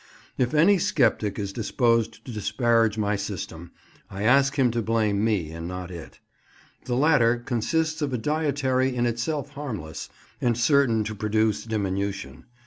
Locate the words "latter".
6.95-7.37